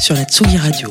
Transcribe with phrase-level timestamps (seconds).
[0.00, 0.88] sur la Tsugi Radio.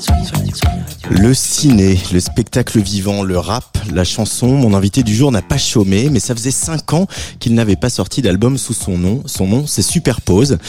[1.09, 5.58] Le ciné, le spectacle vivant, le rap, la chanson, mon invité du jour n'a pas
[5.58, 7.08] chômé, mais ça faisait cinq ans
[7.40, 9.23] qu'il n'avait pas sorti d'album sous son nom.
[9.26, 10.59] Son nom, c'est Superpose,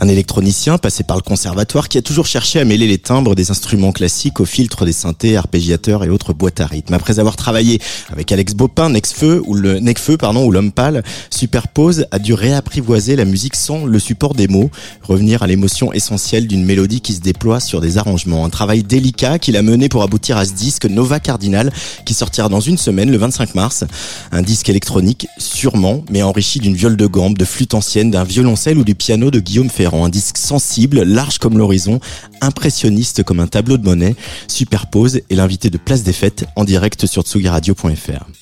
[0.00, 3.50] un électronicien passé par le conservatoire qui a toujours cherché à mêler les timbres des
[3.50, 6.94] instruments classiques au filtre des synthés, arpégiateurs et autres boîtes à rythme.
[6.94, 7.80] Après avoir travaillé
[8.10, 13.14] avec Alex Bopin, Nexfeu ou le Necfeu, pardon, ou l'Homme Pâle, Superpose a dû réapprivoiser
[13.16, 14.70] la musique sans le support des mots,
[15.02, 18.44] revenir à l'émotion essentielle d'une mélodie qui se déploie sur des arrangements.
[18.44, 21.72] Un travail délicat qu'il a mené pour aboutir à ce disque Nova Cardinal
[22.04, 23.84] qui sortira dans une semaine, le 25 mars.
[24.32, 28.78] Un disque électronique, sûrement, mais enrichi d'une viole de gambe, de flûte ancienne, d'un violoncelle
[28.78, 30.04] ou du piano de Guillaume Ferrand.
[30.04, 32.00] Un disque sensible, large comme l'horizon,
[32.40, 34.16] impressionniste comme un tableau de monnaie.
[34.48, 38.39] Superpose et l'invité de Place des Fêtes en direct sur tsugiradio.fr.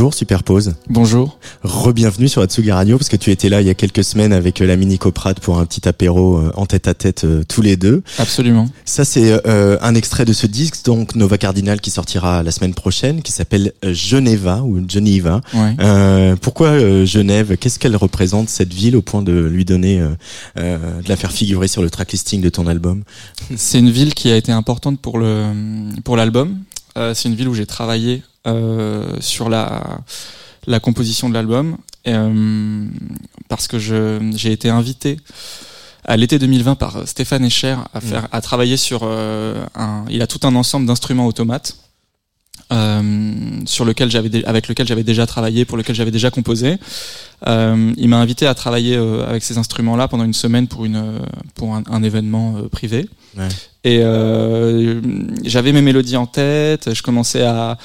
[0.00, 0.76] Bonjour Superpose.
[0.88, 1.38] Bonjour.
[1.62, 4.62] Rebienvenue sur Atsugi Radio parce que tu étais là il y a quelques semaines avec
[4.62, 7.60] euh, la mini Coprade pour un petit apéro euh, en tête à tête euh, tous
[7.60, 8.02] les deux.
[8.16, 8.66] Absolument.
[8.86, 13.20] Ça c'est un extrait de ce disque donc Nova Cardinal qui sortira la semaine prochaine
[13.20, 15.42] qui s'appelle Geneva ou Geneva.
[15.52, 16.34] Ouais.
[16.40, 17.58] pourquoi Genève?
[17.58, 20.00] Qu'est-ce qu'elle représente cette ville au point de lui donner
[20.56, 23.02] de la faire figurer sur le tracklisting de ton album?
[23.54, 25.52] C'est une ville qui a été importante pour le
[26.04, 26.56] pour l'album.
[26.96, 30.00] C'est une ville où j'ai travaillé euh, sur la,
[30.66, 31.76] la composition de l'album.
[32.08, 32.86] Euh,
[33.48, 35.18] parce que j'ai été invité
[36.04, 40.26] à l'été 2020 par Stéphane Escher à faire à travailler sur euh, un il a
[40.26, 41.76] tout un ensemble d'instruments automates
[42.72, 46.78] euh, sur lequel j'avais avec lequel j'avais déjà travaillé pour lequel j'avais déjà composé.
[47.46, 51.20] Euh, il m'a invité à travailler avec ces instruments là pendant une semaine pour une
[51.54, 53.06] pour un, un événement privé.
[53.36, 53.48] Ouais.
[53.84, 54.02] Et
[55.44, 57.78] j'avais mes mélodies en tête je commençais à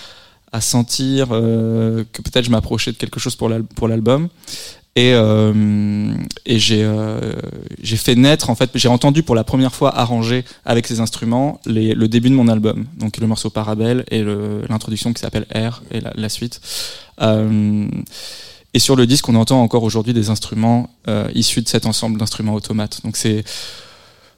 [0.56, 4.30] à sentir euh, que peut-être je m'approchais de quelque chose pour l'album.
[4.98, 6.14] Et, euh,
[6.46, 7.34] et j'ai euh,
[7.84, 11.60] j'ai fait naître en fait j'ai entendu pour la première fois arranger avec ces instruments
[11.66, 12.86] le début de mon album.
[12.98, 14.24] Donc le morceau Parabelle et
[14.70, 16.62] l'introduction qui s'appelle R et la, la suite.
[17.22, 17.90] Euh,
[18.74, 22.18] et sur le disque on entend encore aujourd'hui des instruments euh, issus de cet ensemble
[22.18, 23.02] d'instruments automates.
[23.04, 23.44] Donc c'est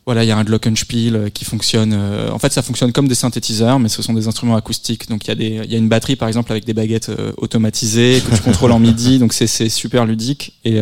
[0.07, 1.92] voilà, il y a un glockenspiel euh, qui fonctionne.
[1.94, 5.09] Euh, en fait, ça fonctionne comme des synthétiseurs, mais ce sont des instruments acoustiques.
[5.09, 7.09] Donc il y a des, il y a une batterie par exemple avec des baguettes
[7.09, 9.19] euh, automatisées que tu contrôles en MIDI.
[9.19, 10.81] Donc c'est c'est super ludique et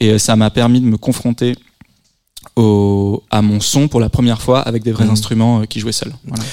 [0.00, 1.54] et ça m'a permis de me confronter
[2.56, 5.10] au à mon son pour la première fois avec des vrais mmh.
[5.10, 6.12] instruments qui jouaient seuls.
[6.24, 6.44] Voilà.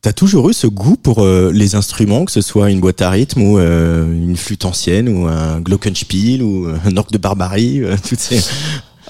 [0.00, 3.42] T'as toujours eu ce goût pour les instruments, que ce soit une boîte à rythme
[3.42, 8.40] ou une flûte ancienne ou un glockenspiel ou un orgue de barbarie, toutes ces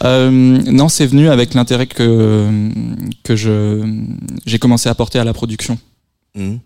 [0.05, 2.49] euh, non, c'est venu avec l'intérêt que
[3.23, 3.85] que je
[4.47, 5.79] j'ai commencé à porter à la production.
[6.35, 6.57] Mmh.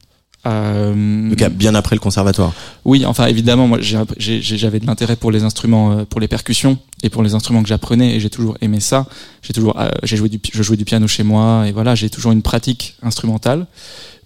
[0.46, 2.52] Euh, Donc bien après le conservatoire.
[2.84, 7.08] Oui, enfin évidemment, moi j'avais de l'intérêt pour les instruments, euh, pour les percussions et
[7.08, 9.06] pour les instruments que j'apprenais et j'ai toujours aimé ça.
[9.42, 12.10] J'ai toujours, euh, j'ai joué du, je jouais du piano chez moi et voilà, j'ai
[12.10, 13.66] toujours une pratique instrumentale.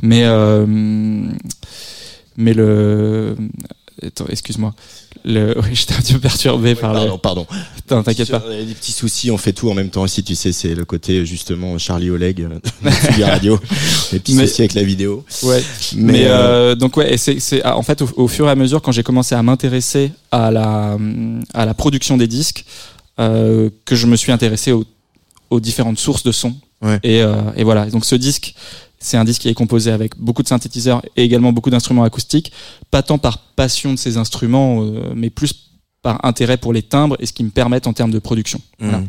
[0.02, 0.66] Mais euh,
[2.36, 3.36] mais le,
[4.28, 4.74] excuse-moi,
[5.24, 5.54] le...
[5.62, 7.18] Oui, j'étais un peu perturbé par pardon, le...
[7.18, 7.46] Pardon,
[7.86, 8.04] pardon.
[8.04, 8.40] T'inquiète pas.
[8.40, 11.24] Des petits soucis, on fait tout en même temps aussi, tu sais, c'est le côté
[11.26, 12.36] justement Charlie Oleg
[12.82, 13.58] de radio,
[14.12, 15.24] les petits soucis avec la vidéo.
[15.42, 15.62] Ouais.
[15.96, 18.92] Mais, euh, donc ouais, c'est c'est ah, en fait au, fur et à mesure quand
[18.92, 20.96] j'ai commencé à m'intéresser à la
[21.54, 22.64] à la production des disques
[23.18, 24.84] euh, que je me suis intéressé aux,
[25.50, 26.54] aux différentes sources de son.
[26.80, 27.00] Ouais.
[27.02, 27.86] Et, euh, et voilà.
[27.86, 28.54] Donc ce disque,
[29.00, 32.52] c'est un disque qui est composé avec beaucoup de synthétiseurs et également beaucoup d'instruments acoustiques,
[32.90, 35.70] pas tant par passion de ces instruments, euh, mais plus
[36.02, 38.60] par intérêt pour les timbres et ce qu'ils me permettent en termes de production.
[38.78, 39.02] Voilà.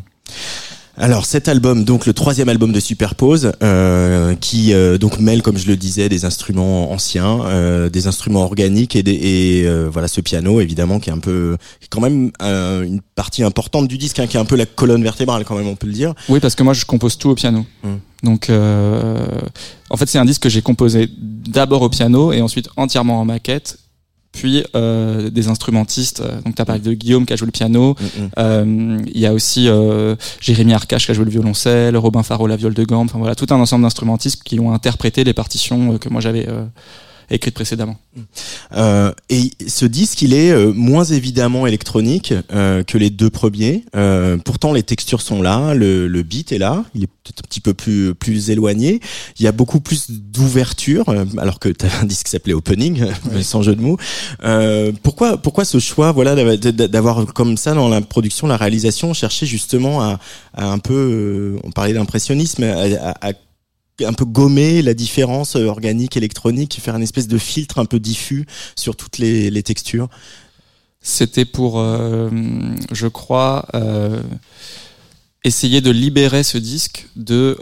[1.00, 5.56] Alors cet album, donc le troisième album de Superpose, euh, qui euh, donc mêle, comme
[5.56, 10.08] je le disais, des instruments anciens, euh, des instruments organiques et, des, et euh, voilà
[10.08, 11.56] ce piano évidemment qui est un peu,
[11.88, 15.46] quand même une partie importante du disque, hein, qui est un peu la colonne vertébrale
[15.46, 16.12] quand même, on peut le dire.
[16.28, 17.64] Oui, parce que moi je compose tout au piano.
[17.82, 17.98] Hum.
[18.22, 23.22] Donc en fait c'est un disque que j'ai composé d'abord au piano et ensuite entièrement
[23.22, 23.78] en maquette
[24.32, 26.20] puis euh, des instrumentistes.
[26.20, 27.94] Euh, donc tu as parlé de Guillaume qui a joué le piano.
[27.94, 28.28] Mm, mm.
[28.38, 32.46] Euh, il y a aussi euh, Jérémy Arcache qui a joué le violoncelle, Robin Faro
[32.46, 33.00] la viole de gamme.
[33.00, 36.46] Enfin voilà, tout un ensemble d'instrumentistes qui ont interprété les partitions que moi j'avais
[37.30, 37.96] écrite précédemment.
[38.72, 43.84] Euh, et ce disque, il est euh, moins évidemment électronique euh, que les deux premiers.
[43.94, 47.48] Euh, pourtant, les textures sont là, le, le beat est là, il est peut-être un
[47.48, 49.00] petit peu plus plus éloigné.
[49.38, 52.54] Il y a beaucoup plus d'ouverture, euh, alors que tu as un disque qui s'appelait
[52.54, 53.04] Opening,
[53.42, 53.98] sans jeu de mots.
[55.02, 60.02] pourquoi pourquoi ce choix, voilà, d'avoir comme ça dans la production, la réalisation, chercher justement
[60.02, 60.18] à,
[60.54, 63.32] à un peu, on parlait d'impressionnisme, à, à
[64.04, 68.00] un peu gommer la différence euh, organique électronique, faire une espèce de filtre un peu
[68.00, 70.08] diffus sur toutes les, les textures.
[71.02, 72.28] C'était pour, euh,
[72.92, 74.22] je crois, euh,
[75.44, 77.56] essayer de libérer ce disque de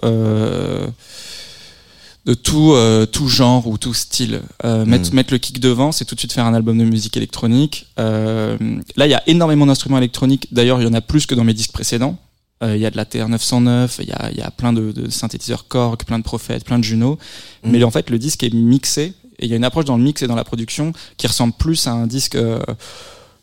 [2.28, 4.42] de tout euh, tout genre ou tout style.
[4.62, 5.14] Euh, mettre, hmm.
[5.14, 7.86] mettre le kick devant, c'est tout de suite faire un album de musique électronique.
[7.96, 8.58] là,
[9.06, 10.46] il y a énormément d'instruments électroniques.
[10.52, 12.18] D'ailleurs, il y en a plus que dans mes disques précédents.
[12.62, 15.08] Euh, il y a de la TR-909, il y a, y a plein de, de,
[15.10, 17.18] synthétiseurs Korg, plein de prophètes, plein de Juno.
[17.62, 17.70] Mm.
[17.70, 20.02] Mais en fait, le disque est mixé et il y a une approche dans le
[20.02, 22.58] mix et dans la production qui ressemble plus à un disque, euh,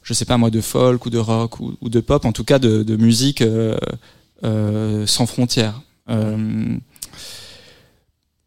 [0.03, 2.43] je sais pas moi, de folk ou de rock ou, ou de pop, en tout
[2.43, 3.77] cas de, de musique euh,
[4.43, 5.81] euh sans frontières.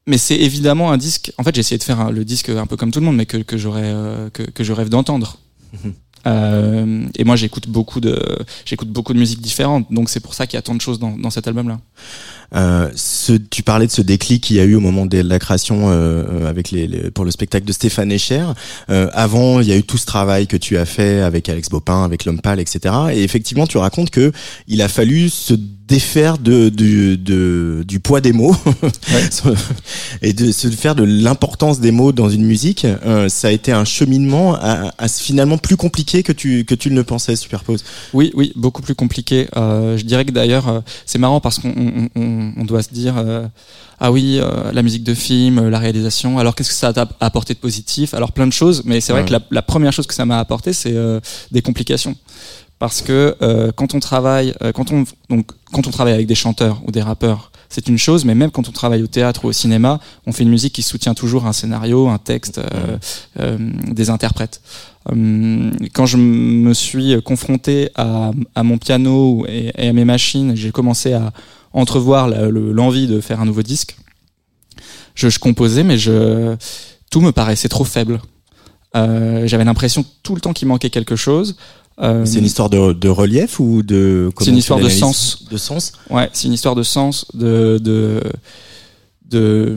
[0.06, 1.32] mais c'est évidemment un disque.
[1.38, 3.26] En fait, j'ai essayé de faire le disque un peu comme tout le monde, mais
[3.26, 3.94] que, que j'aurais
[4.34, 5.38] que, que je rêve d'entendre.
[6.28, 8.18] Euh, et moi, j'écoute beaucoup de,
[8.64, 9.86] j'écoute beaucoup de musique différente.
[9.90, 11.78] Donc c'est pour ça qu'il y a tant de choses dans, dans cet album-là.
[12.54, 12.90] Euh,
[13.50, 16.48] tu parlais de ce déclic qu'il y a eu au moment de la création euh,
[16.48, 18.46] avec les, pour le spectacle de Stéphane Echer.
[18.90, 21.68] Euh, avant, il y a eu tout ce travail que tu as fait avec Alex
[21.68, 22.94] Bopin, avec L'Homme Pâle, etc.
[23.12, 24.32] Et effectivement, tu racontes que
[24.66, 25.54] il a fallu se
[25.88, 28.54] défaire de, de, de, du poids des mots
[30.22, 32.84] et de se faire de l'importance des mots dans une musique.
[32.84, 36.90] Euh, ça a été un cheminement à, à, finalement plus compliqué que tu que tu
[36.90, 37.84] ne le pensais, Superpose.
[38.12, 39.48] Oui, oui, beaucoup plus compliqué.
[39.56, 43.14] Euh, je dirais que d'ailleurs, euh, c'est marrant parce qu'on on, on, doit se dire.
[43.16, 43.46] Euh,
[43.98, 46.38] ah oui, euh, la musique de film, la réalisation.
[46.38, 48.14] Alors qu'est-ce que ça a apporté de positif?
[48.14, 50.38] Alors plein de choses, mais c'est vrai que la, la, première chose que ça m'a
[50.38, 50.94] apporté, c'est
[51.50, 52.14] des complications
[52.78, 56.34] parce que euh, quand on travaille, euh, quand on donc quand on travaille avec des
[56.34, 59.48] chanteurs ou des rappeurs, c'est une chose, mais même quand on travaille au théâtre ou
[59.48, 62.96] au cinéma, on fait une musique qui soutient toujours un scénario, un texte, euh,
[63.40, 63.58] euh
[63.88, 64.60] des interprètes.
[65.10, 70.54] Hum, quand je me suis confronté à, à mon piano et, et, à mes machines,
[70.54, 71.32] j'ai commencé à
[71.72, 73.96] entrevoir l'envie de faire un nouveau disque.
[75.14, 76.56] Je, je composais, mais je
[77.10, 78.20] tout me paraissait trop faible.
[78.96, 81.56] Euh, j'avais l'impression tout le temps qu'il manquait quelque chose.
[82.00, 85.44] Euh, c'est une histoire de, de, relief ou de C'est une histoire de sens.
[85.50, 85.92] De sens.
[86.10, 88.22] Ouais, c'est une histoire de sens, de de
[89.28, 89.76] de,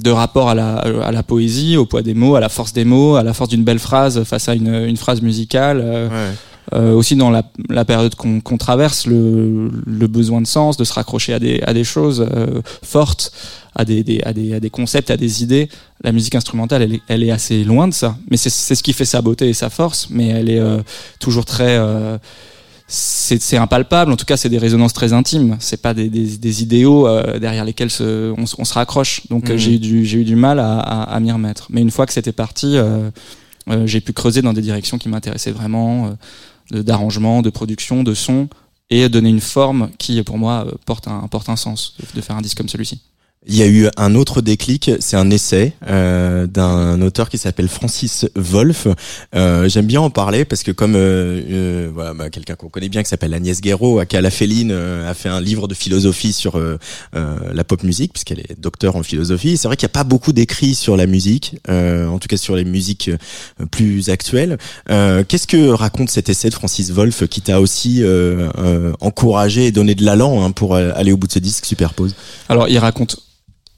[0.00, 2.84] de rapport à la, à la poésie, au poids des mots, à la force des
[2.84, 5.80] mots, à la force d'une belle phrase face à une, une phrase musicale.
[5.82, 6.36] Euh, ouais.
[6.72, 10.84] Euh, aussi dans la, la période qu'on qu'on traverse, le, le, besoin de sens, de
[10.84, 13.32] se raccrocher à des, à des choses euh, fortes,
[13.74, 15.68] à des, des, à, des, à des concepts, à des idées.
[16.04, 18.16] La musique instrumentale, elle est, elle est assez loin de ça.
[18.30, 20.80] Mais c'est ce qui fait sa beauté et sa force, mais elle est euh,
[21.18, 21.76] toujours très...
[21.76, 22.16] Euh,
[22.86, 26.62] c'est impalpable, en tout cas c'est des résonances très intimes, c'est pas des, des, des
[26.62, 29.22] idéaux euh, derrière lesquels se, on, on, se raccroche.
[29.30, 29.56] Donc mmh.
[29.56, 31.66] j'ai eu, du, eu du mal à, à, à m'y remettre.
[31.70, 32.76] Mais une fois que c'était parti,
[33.86, 36.14] j'ai pu creuser dans des directions qui m'intéressaient vraiment
[36.80, 38.48] d'arrangement, de production, de son,
[38.90, 42.42] et donner une forme qui, pour moi, porte un, porte un sens de faire un
[42.42, 43.00] disque comme celui-ci.
[43.44, 47.66] Il y a eu un autre déclic, c'est un essai euh, d'un auteur qui s'appelle
[47.66, 48.86] Francis Wolff.
[49.34, 52.88] Euh, J'aime bien en parler parce que comme euh, euh voilà, bah, quelqu'un qu'on connaît
[52.88, 56.32] bien qui s'appelle Agnès Guéraud, à la Féline, euh, a fait un livre de philosophie
[56.32, 56.78] sur euh,
[57.12, 59.56] la pop musique puisqu'elle est docteur en philosophie.
[59.56, 62.54] C'est vrai qu'il n'y a pas beaucoup d'écrits sur la musique, en tout cas sur
[62.54, 63.10] les musiques
[63.72, 64.56] plus actuelles.
[64.86, 68.04] Qu'est-ce que raconte cet essai de Francis Wolff qui t'a aussi
[69.00, 72.14] encouragé et donné de l'allant hein, pour aller au bout de ce disque Superpose?
[72.48, 73.16] Alors il raconte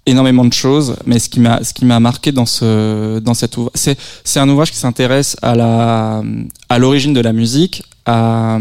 [0.07, 3.57] énormément de choses, mais ce qui m'a ce qui m'a marqué dans ce dans cet
[3.57, 6.23] ouvrage, c'est c'est un ouvrage qui s'intéresse à la
[6.69, 8.59] à l'origine de la musique, à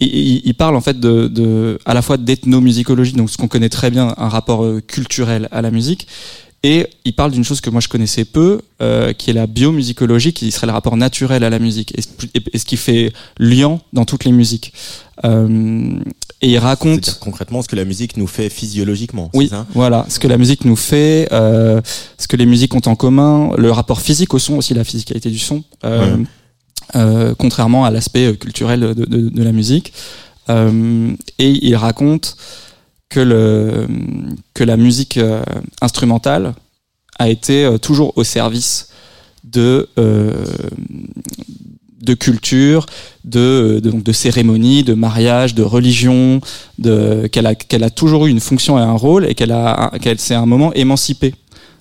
[0.00, 3.68] il, il, parle en fait de, de à la fois d'ethnomusicologie, donc ce qu'on connaît
[3.68, 6.06] très bien, un rapport euh, culturel à la musique,
[6.62, 10.32] et il parle d'une chose que moi je connaissais peu, euh, qui est la biomusicologie,
[10.32, 14.04] qui serait le rapport naturel à la musique, et, et, ce qui fait lien dans
[14.04, 14.72] toutes les musiques.
[15.24, 16.00] Euh,
[16.40, 19.30] et il raconte concrètement ce que la musique nous fait physiologiquement.
[19.34, 19.66] Oui, ça?
[19.74, 21.80] voilà, ce que la musique nous fait, euh,
[22.16, 25.30] ce que les musiques ont en commun, le rapport physique au son aussi, la physicalité
[25.30, 26.24] du son, euh, ouais.
[26.96, 29.92] euh, contrairement à l'aspect culturel de, de, de, la musique.
[30.48, 32.36] Euh, et il raconte
[33.08, 33.86] que, le,
[34.54, 35.42] que la musique euh,
[35.80, 36.54] instrumentale
[37.18, 38.88] a été euh, toujours au service
[39.44, 40.32] de, euh,
[42.00, 42.86] de culture,
[43.24, 46.40] de, de, de cérémonie, de mariage, de religion,
[46.78, 49.92] de, qu'elle a, qu'elle a toujours eu une fonction et un rôle et qu'elle, a,
[50.00, 51.34] qu'elle s'est à un moment émancipée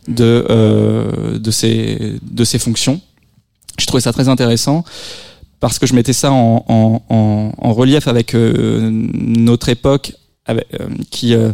[0.07, 3.01] de, euh, de, ses, de ses fonctions.
[3.77, 4.83] Je trouvais ça très intéressant
[5.59, 10.13] parce que je mettais ça en, en, en, relief avec euh, notre époque
[10.47, 11.51] avec, euh, qui euh,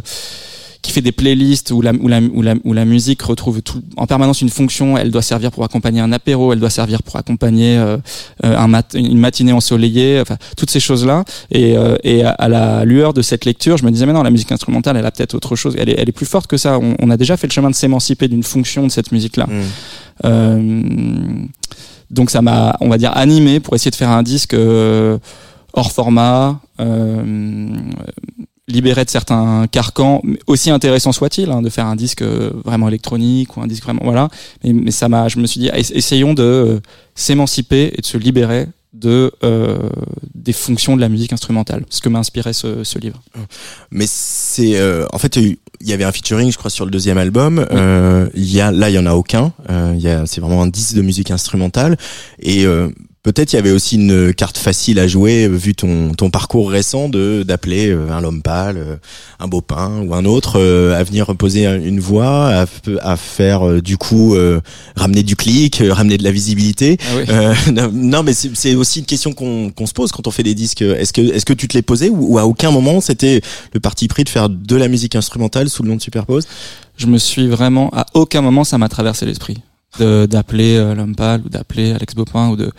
[0.82, 3.82] qui fait des playlists où la, où la, où la, où la musique retrouve tout,
[3.96, 4.98] en permanence une fonction.
[4.98, 7.96] Elle doit servir pour accompagner un apéro, elle doit servir pour accompagner euh,
[8.42, 11.24] un mat une matinée ensoleillée, enfin toutes ces choses-là.
[11.50, 14.22] Et, euh, et à, à, la lueur de cette lecture, je me disais mais non,
[14.22, 15.74] la musique instrumentale, elle a peut-être autre chose.
[15.78, 16.78] Elle est, elle est plus forte que ça.
[16.78, 19.46] On, on a déjà fait le chemin de s'émanciper d'une fonction de cette musique-là.
[19.46, 19.62] Mmh.
[20.26, 21.46] Euh,
[22.10, 25.18] donc ça m'a, on va dire, animé pour essayer de faire un disque euh,
[25.72, 26.60] hors format.
[26.80, 27.76] Euh,
[28.66, 33.56] libéré de certains carcans, aussi intéressant soit-il, hein, de faire un disque euh, vraiment électronique
[33.56, 34.28] ou un disque vraiment voilà.
[34.62, 36.80] Mais, mais ça m'a, je me suis dit, essayons de euh,
[37.14, 39.76] s'émanciper et de se libérer de euh,
[40.34, 43.20] des fonctions de la musique instrumentale, ce que m'a inspiré ce, ce, livre.
[43.90, 47.18] Mais c'est euh, en fait il y avait un featuring je crois sur le deuxième
[47.18, 47.58] album.
[47.58, 47.76] Oui.
[47.76, 49.52] Euh, il y a là il y en a aucun.
[49.68, 51.98] il y a c'est vraiment un disque de musique instrumentale
[52.38, 52.64] et
[53.24, 57.08] Peut-être il y avait aussi une carte facile à jouer vu ton, ton parcours récent
[57.08, 58.96] de d'appeler euh, un lhomme pâle, euh,
[59.40, 62.66] un beau pain ou un autre euh, à venir poser une voix, à,
[63.00, 64.36] à faire du coup
[64.94, 66.98] ramener du clic, ramener de la visibilité.
[67.30, 67.54] Ah
[67.92, 70.82] non mais c'est aussi une question qu'on se pose quand on fait des disques.
[70.82, 73.40] Est-ce que est-ce que tu te l'es posé ou, à aucun moment c'était
[73.72, 76.46] le parti pris de faire de la musique instrumentale sous le nom de Superpose?
[76.98, 79.62] Je me suis vraiment à aucun moment ça m'a traversé l'esprit
[79.98, 82.70] d'appeler euh, l'homme pâle ou d'appeler Alex Bopin ou de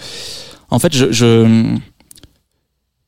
[0.70, 1.78] en fait je je,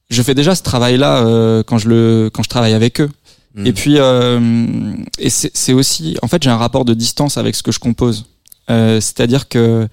[0.09, 3.09] je fais déjà ce travail là euh, quand je le quand je travaille avec eux.
[3.55, 3.65] Hmm.
[3.65, 7.63] et puis euh, et c'est aussi en fait j'ai un rapport de distance avec ce
[7.63, 8.25] que je compose.
[8.69, 9.87] Euh, c'est-à-dire que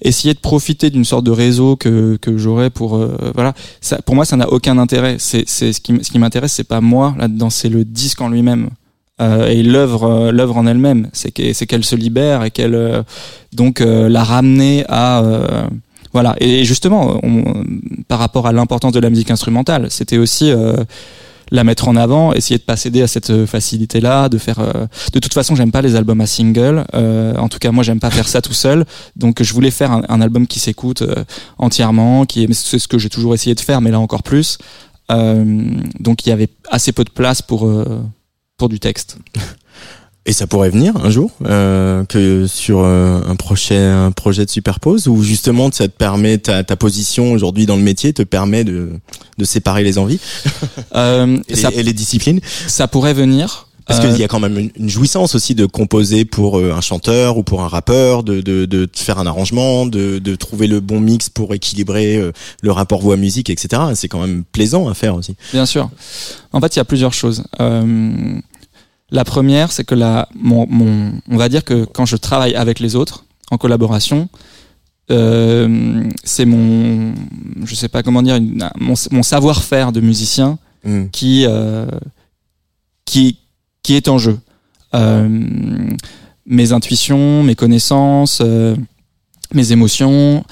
[0.00, 4.14] essayer de profiter d'une sorte de réseau que que j'aurais pour euh, voilà ça pour
[4.14, 5.16] moi ça n'a aucun intérêt.
[5.18, 8.20] C'est c'est ce qui ce qui m'intéresse c'est pas moi là dedans c'est le disque
[8.20, 8.70] en lui-même
[9.18, 13.02] euh, et l'œuvre euh, l'œuvre en elle-même c'est qu'elle se libère et qu'elle euh,
[13.50, 15.22] donc la ramener à
[16.12, 17.64] voilà et justement on,
[18.08, 20.52] par rapport à l'importance de la musique instrumentale c'était aussi
[21.52, 24.58] la mettre en avant, essayer de pas céder à cette facilité-là, de faire.
[25.12, 26.84] de toute façon, j'aime pas les albums à single.
[26.92, 28.84] en tout cas, moi, j'aime pas faire ça tout seul.
[29.14, 31.04] Donc, je voulais faire un, album qui s'écoute
[31.56, 34.58] entièrement, qui est, c'est ce que j'ai toujours essayé de faire, mais là encore plus.
[35.08, 37.70] donc, il y avait assez peu de place pour
[38.56, 39.18] pour du texte.
[40.28, 44.50] Et ça pourrait venir un jour euh, que sur euh, un prochain un projet de
[44.50, 48.64] superpose ou justement ça te permet ta, ta position aujourd'hui dans le métier te permet
[48.64, 48.90] de,
[49.38, 50.18] de séparer les envies
[50.96, 52.40] euh, et, les, et, les, disciplines.
[52.66, 53.65] Ça pourrait venir.
[53.86, 57.44] Parce qu'il y a quand même une, jouissance aussi de composer pour un chanteur ou
[57.44, 61.30] pour un rappeur, de, de, de faire un arrangement, de, de trouver le bon mix
[61.30, 63.82] pour équilibrer le rapport voix-musique, etc.
[63.94, 65.36] C'est quand même plaisant à faire aussi.
[65.52, 65.88] Bien sûr.
[66.52, 67.44] En fait, il y a plusieurs choses.
[67.60, 68.40] Euh,
[69.10, 72.80] la première, c'est que la, mon, mon, on va dire que quand je travaille avec
[72.80, 74.28] les autres, en collaboration,
[75.10, 77.14] euh, c'est mon,
[77.64, 78.40] je sais pas comment dire,
[78.80, 81.06] mon, mon savoir-faire de musicien mm.
[81.12, 81.86] qui, euh,
[83.04, 83.38] qui,
[83.86, 84.36] qui est en jeu.
[84.94, 85.28] Euh,
[86.44, 88.74] mes intuitions, mes connaissances, euh,
[89.54, 90.44] mes émotions,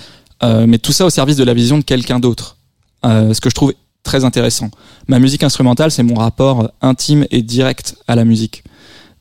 [0.44, 2.59] euh, mais tout ça au service de la vision de quelqu'un d'autre.
[3.03, 4.70] ce que je trouve très intéressant.
[5.09, 8.62] Ma musique instrumentale, c'est mon rapport intime et direct à la musique.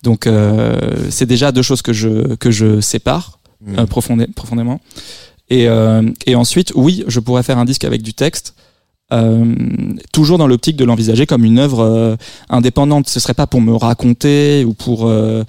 [0.03, 0.29] Donc
[1.09, 3.85] c'est déjà deux choses que je que je sépare mmh.
[4.35, 4.79] profondément.
[5.49, 5.67] Et,
[6.27, 8.53] et ensuite, oui, je pourrais faire un disque avec du texte,
[9.11, 9.53] euh,
[10.11, 12.15] toujours dans l'optique de l'envisager comme une œuvre euh,
[12.49, 13.09] indépendante.
[13.09, 15.43] Ce serait pas pour me raconter ou pour euh,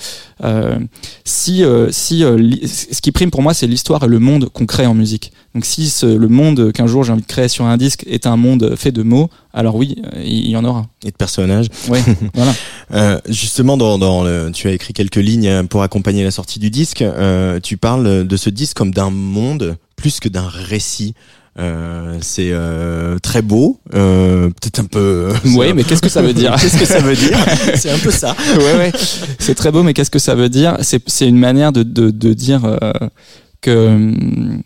[1.24, 4.94] si si ce qui prime pour moi c'est l'histoire et le monde qu'on crée en
[4.94, 5.32] musique.
[5.54, 8.36] Donc si le monde qu'un jour j'ai envie de créer sur un disque est un
[8.36, 10.86] monde fait de mots, alors oui, il y en aura.
[11.04, 11.68] Et de personnages.
[11.88, 12.00] Oui,
[12.34, 13.20] voilà.
[13.28, 17.04] justement, dans, dans le, tu as écrit quelques lignes pour accompagner la sortie du disque.
[17.62, 21.14] tu parles de ce disque comme d'un monde plus que d'un récit.
[21.56, 25.32] Euh, c'est euh, très beau, euh, peut-être un peu.
[25.44, 27.38] oui, mais qu'est-ce que ça veut dire Qu'est-ce que ça veut dire
[27.76, 28.36] C'est un peu ça.
[28.56, 28.92] ouais, ouais.
[29.38, 32.10] C'est très beau, mais qu'est-ce que ça veut dire C'est c'est une manière de de,
[32.10, 32.62] de dire
[33.60, 34.62] que hum,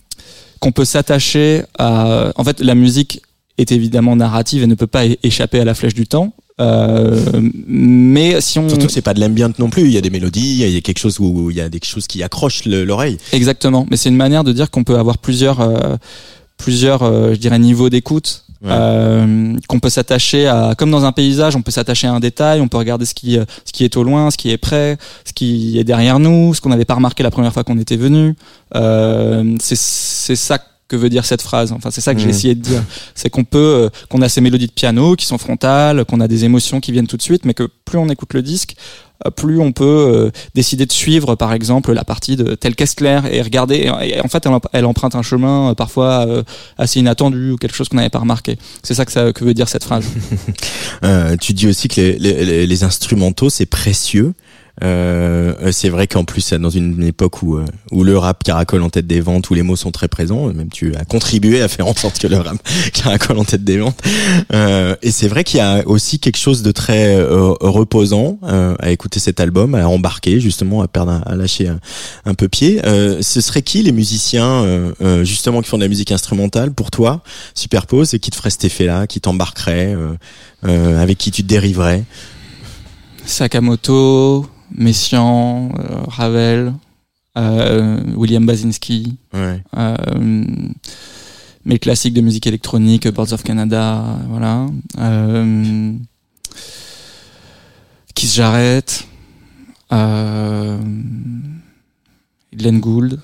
[0.60, 2.32] qu'on peut s'attacher à.
[2.36, 3.22] En fait, la musique
[3.58, 6.32] est évidemment narrative et ne peut pas échapper à la flèche du temps.
[6.60, 10.00] Euh, mais si on surtout que c'est pas de l'ambient non plus, il y a
[10.00, 12.64] des mélodies, il y a quelque chose où il y a des choses qui accrochent
[12.64, 13.18] l'oreille.
[13.32, 15.96] Exactement, mais c'est une manière de dire qu'on peut avoir plusieurs euh,
[16.58, 18.44] plusieurs, euh, je dirais, niveaux d'écoute.
[18.64, 22.60] Euh, qu'on peut s'attacher à comme dans un paysage on peut s'attacher à un détail
[22.60, 25.32] on peut regarder ce qui ce qui est au loin ce qui est près ce
[25.32, 28.34] qui est derrière nous ce qu'on n'avait pas remarqué la première fois qu'on était venu
[28.74, 32.30] euh, c'est c'est ça que veut dire cette phrase enfin c'est ça que j'ai mmh.
[32.30, 32.82] essayé de dire
[33.14, 36.26] c'est qu'on peut euh, qu'on a ces mélodies de piano qui sont frontales qu'on a
[36.26, 39.07] des émotions qui viennent tout de suite mais que plus on écoute le disque euh,
[39.36, 43.42] plus on peut euh, décider de suivre par exemple la partie de tel Kessler et
[43.42, 46.26] regarder en fait elle, emprunte un chemin euh, parfois
[46.76, 48.58] assez inattendu ou quelque chose qu'on n'avait pas remarqué.
[48.82, 50.06] C'est ça que ça que veut dire cette phrase.
[51.40, 54.34] Tu dis aussi que les, les, les instrumentaux c'est précieux
[54.82, 58.90] euh, c'est vrai qu'en plus, dans une époque où, euh, où le rap caracole en
[58.90, 61.86] tête des ventes, où les mots sont très présents, même tu as contribué à faire
[61.86, 62.56] en sorte que le rap
[62.92, 64.00] caracole en tête des ventes.
[64.52, 68.74] Euh, et c'est vrai qu'il y a aussi quelque chose de très euh, reposant euh,
[68.78, 71.70] à écouter cet album, à embarquer justement, à perdre, à lâcher
[72.24, 72.80] un, peu pied.
[72.84, 77.22] ce serait qui les musiciens justement qui font de la musique instrumentale pour toi,
[77.54, 79.96] Superpose, et qui te ferait cet effet-là, qui t'embarquerait,
[80.62, 82.04] avec qui tu te dériverais?
[83.24, 86.72] Sakamoto, Messiaen, euh, Ravel,
[87.36, 89.62] euh, William Basinski, ouais.
[89.76, 89.96] Euh,
[91.64, 94.66] mes classiques de musique électronique, Birds of Canada, voilà.
[98.14, 99.06] Keith Jarrett,
[99.90, 100.78] Glenn
[102.80, 103.20] Gould.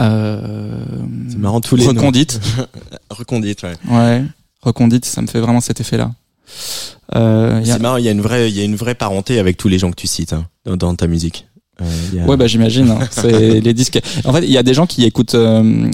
[0.00, 0.84] Euh,
[1.28, 1.86] C'est marrant tous les.
[1.86, 2.40] Recondite.
[3.10, 3.74] Recondite, ouais.
[3.90, 4.24] ouais.
[4.62, 6.12] Recondite, ça me fait vraiment cet effet-là.
[7.14, 9.38] Euh, a- C'est marrant, il y a une vraie, il y a une vraie parenté
[9.38, 11.46] avec tous les gens que tu cites hein, dans, dans ta musique.
[11.80, 12.90] Euh, il y a- Ouais, bah j'imagine.
[12.90, 12.98] hein.
[13.10, 14.00] C'est les disques.
[14.24, 15.34] En fait, il y a des gens qui écoutent.
[15.34, 15.90] euh,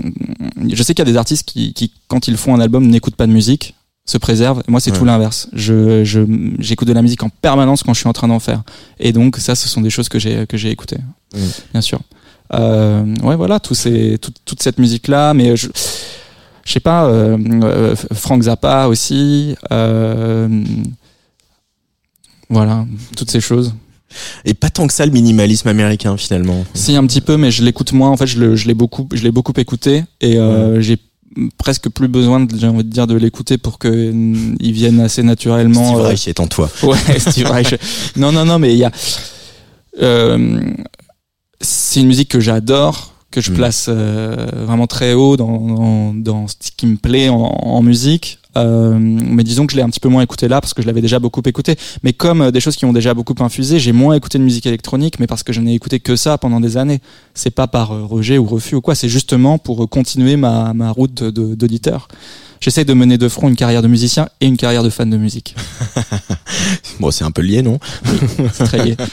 [0.68, 3.16] je sais qu'il y a des artistes qui, qui, quand ils font un album, n'écoutent
[3.16, 3.74] pas de musique,
[4.06, 4.62] se préservent.
[4.68, 4.98] Moi, c'est Ouais.
[4.98, 5.48] tout l'inverse.
[5.52, 6.20] Je, je,
[6.58, 8.62] j'écoute de la musique en permanence quand je suis en train d'en faire.
[8.98, 10.98] Et donc, ça, ce sont des choses que j'ai que j'ai écoutées,
[11.72, 12.00] bien sûr.
[12.52, 15.68] Euh, ouais, voilà, tous ces, tout- toute cette musique là, mais je,
[16.70, 17.06] je sais pas.
[17.06, 19.56] Euh, euh, Frank Zappa aussi.
[19.72, 20.48] Euh,
[22.48, 23.74] voilà, toutes ces choses.
[24.44, 26.64] Et pas tant que ça le minimalisme américain finalement.
[26.74, 28.10] Si un petit peu, mais je l'écoute moins.
[28.10, 30.98] En fait, je l'ai beaucoup, je l'ai beaucoup écouté et euh, j'ai
[31.58, 35.86] presque plus besoin, j'ai envie de dire, de l'écouter pour que mm, vienne assez naturellement.
[35.86, 36.70] Steve euh, Reich est en toi.
[36.84, 37.74] Ouais, Steve Reich.
[38.16, 38.92] Non, non, non, mais il y a.
[40.02, 40.60] Euh,
[41.60, 43.54] c'est une musique que j'adore, que je Mm.
[43.54, 48.38] place euh, vraiment très haut dans, dans, dans ce qui me plaît en, en musique.
[48.56, 50.86] Euh, mais disons que je l'ai un petit peu moins écouté là parce que je
[50.88, 51.76] l'avais déjà beaucoup écouté.
[52.02, 54.66] Mais comme euh, des choses qui ont déjà beaucoup infusé, j'ai moins écouté de musique
[54.66, 57.00] électronique, mais parce que je n'ai écouté que ça pendant des années.
[57.34, 60.90] C'est pas par euh, rejet ou refus ou quoi, c'est justement pour continuer ma, ma
[60.90, 62.08] route de- de- d'auditeur.
[62.60, 65.16] J'essaie de mener de front une carrière de musicien et une carrière de fan de
[65.16, 65.54] musique.
[66.98, 67.78] Bon, c'est un peu lié, non
[68.52, 68.96] C'est très lié.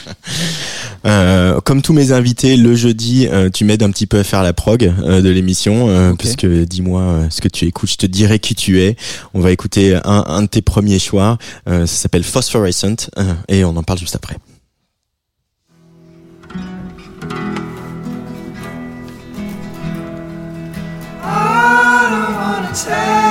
[1.06, 4.42] Euh, Comme tous mes invités, le jeudi, euh, tu m'aides un petit peu à faire
[4.42, 8.06] la prog euh, de l'émission, euh, puisque dis-moi euh, ce que tu écoutes, je te
[8.06, 8.96] dirai qui tu es.
[9.32, 11.38] On va écouter un, un de tes premiers choix.
[11.68, 14.36] Euh, ça s'appelle Phosphorescent euh, et on en parle juste après.
[21.22, 23.27] I don't wanna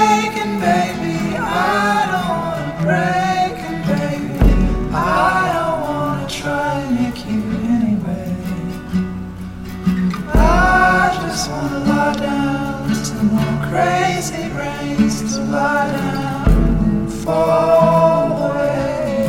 [13.77, 19.27] crazy brains to lie down and fall away.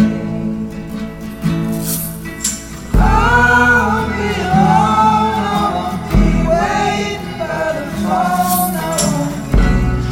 [2.94, 3.04] I
[3.84, 9.66] won't be alone, I won't be waiting by the phone, I won't be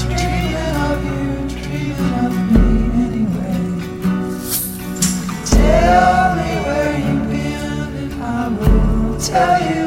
[0.05, 1.25] dreaming of you,
[1.63, 2.69] dreaming of me
[3.07, 3.65] anyway.
[5.47, 9.86] Tell me where you've been, and I will tell you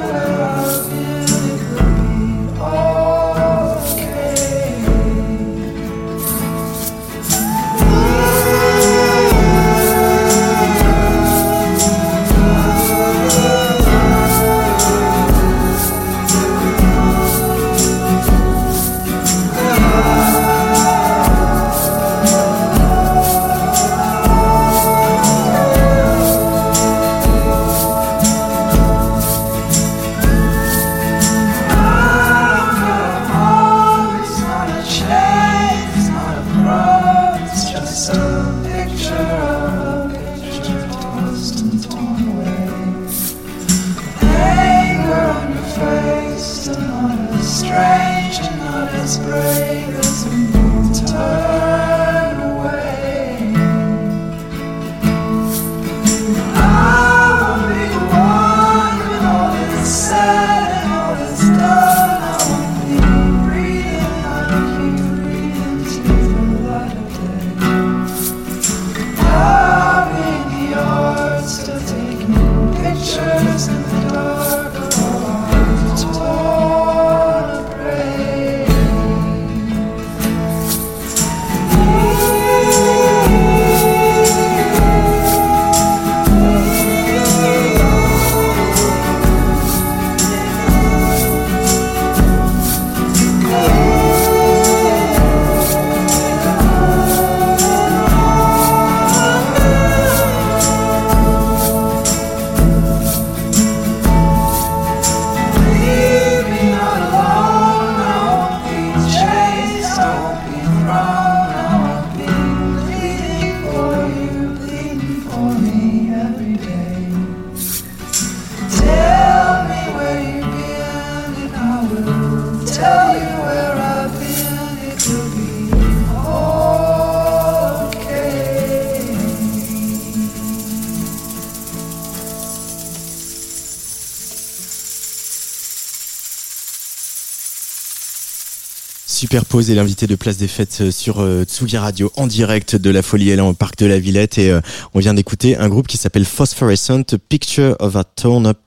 [139.29, 142.89] Superpose est l'invité de Place des Fêtes euh, sur euh, Tsugi Radio en direct de
[142.89, 144.59] la Folie Élan au parc de la Villette et euh,
[144.95, 148.57] on vient d'écouter un groupe qui s'appelle Phosphorescent Picture of a Torn Up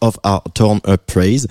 [0.00, 1.46] of, Our Torn Up Praise.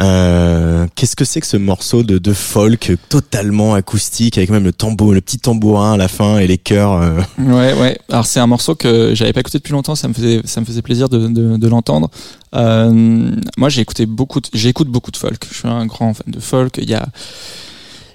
[0.00, 4.72] Euh, Qu'est-ce que c'est que ce morceau de, de folk totalement acoustique avec même le
[4.72, 7.98] tambour, le petit tambourin à la fin et les chœurs Ouais, ouais.
[8.08, 9.94] Alors c'est un morceau que j'avais pas écouté depuis longtemps.
[9.94, 12.10] Ça me faisait, ça me faisait plaisir de, de, de l'entendre.
[12.54, 15.44] Euh, moi, j'ai écouté beaucoup, j'écoute beaucoup de folk.
[15.50, 16.78] Je suis un grand fan de folk.
[16.78, 17.06] Il y a,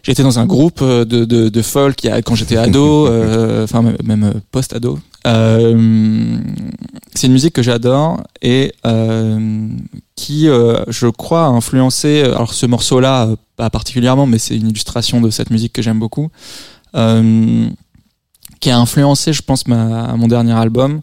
[0.06, 4.24] j'étais dans un groupe euh, de, de, de folk quand j'étais ado, euh, enfin même-
[4.24, 5.00] euh, post-ado.
[5.28, 6.38] Euh,
[7.16, 9.68] c'est une musique que j'adore et euh,
[10.16, 12.22] qui, euh, je crois, a influencé.
[12.22, 16.30] Alors ce morceau-là, pas particulièrement, mais c'est une illustration de cette musique que j'aime beaucoup.
[16.94, 21.02] Qui a influencé, je pense, ma, mon dernier album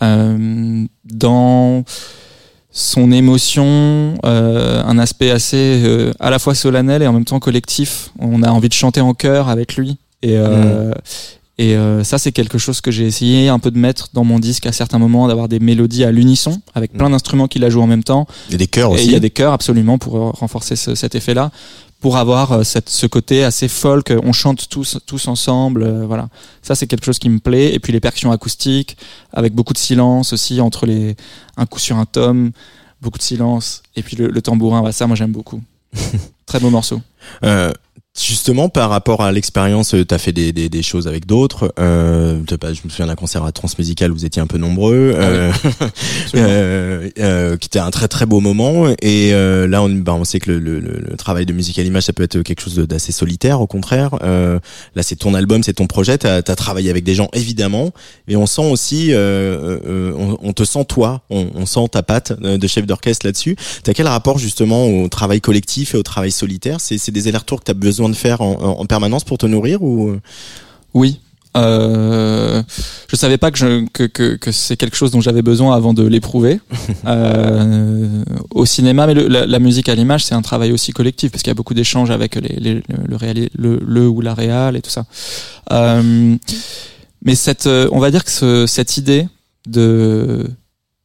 [0.00, 1.84] dans
[2.80, 7.40] son émotion, euh, un aspect assez euh, à la fois solennel et en même temps
[7.40, 8.10] collectif.
[8.20, 9.96] On a envie de chanter en chœur avec lui.
[10.22, 10.92] Et, euh,
[11.58, 14.38] et euh, ça, c'est quelque chose que j'ai essayé un peu de mettre dans mon
[14.38, 17.82] disque à certains moments, d'avoir des mélodies à l'unisson, avec plein d'instruments qui la jouent
[17.82, 18.26] en même temps.
[18.52, 19.06] et des chœurs Et aussi.
[19.06, 21.50] il y a des chœurs absolument pour renforcer ce- cet effet-là,
[22.00, 24.10] pour avoir euh, cette, ce côté assez folk.
[24.10, 26.28] euh, On chante tous tous ensemble, euh, voilà.
[26.62, 27.74] Ça c'est quelque chose qui me plaît.
[27.74, 28.96] Et puis les percussions acoustiques,
[29.32, 31.16] avec beaucoup de silence aussi entre les
[31.56, 32.52] un coup sur un tome,
[33.00, 33.82] beaucoup de silence.
[33.96, 35.60] Et puis le, le tambourin, bah, ça moi j'aime beaucoup.
[36.46, 37.00] Très beau morceau.
[37.44, 37.72] Euh,
[38.26, 41.72] justement, par rapport à l'expérience, tu as fait des, des, des choses avec d'autres.
[41.78, 45.52] Euh, je me souviens d'un concert à Transmusical, vous étiez un peu nombreux, Ah euh,
[46.34, 48.88] euh, euh, qui était un très très beau moment.
[49.02, 51.82] Et euh, là, on, bah, on sait que le, le, le- travail de musique à
[51.82, 54.10] l'image, ça peut être quelque chose d'assez solitaire, au contraire.
[54.22, 54.58] Euh,
[54.94, 56.16] là, c'est ton album, c'est ton projet.
[56.18, 57.92] T'as as travaillé avec des gens, évidemment,
[58.28, 62.02] mais on sent aussi, euh, euh, on, on te sent toi, on, on sent ta
[62.02, 63.56] patte euh, de chef d'orchestre là-dessus.
[63.82, 66.80] T'as quel rapport justement au travail collectif et au travail solitaire?
[66.80, 69.46] C'est c'est des allers-retours que t'as besoin de faire en, en, en permanence pour te
[69.46, 70.16] nourrir ou
[70.94, 71.20] Oui.
[71.56, 72.62] Euh,
[73.08, 75.92] je savais pas que, je, que, que, que c'est quelque chose dont j'avais besoin avant
[75.94, 76.60] de l'éprouver
[77.06, 81.32] euh, au cinéma, mais le, la, la musique à l'image, c'est un travail aussi collectif
[81.32, 84.20] parce qu'il y a beaucoup d'échanges avec les, les, le, le, réali- le, le ou
[84.20, 85.06] la réal et tout ça.
[85.72, 86.36] Euh,
[87.22, 89.26] mais cette, euh, on va dire que ce, cette idée
[89.66, 90.46] de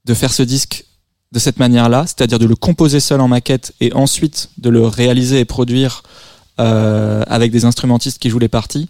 [0.06, 0.86] de faire ce disque
[1.32, 5.40] de cette manière-là, c'est-à-dire de le composer seul en maquette et ensuite de le réaliser
[5.40, 6.10] et produire euh,
[6.58, 8.88] avec des instrumentistes qui jouent les parties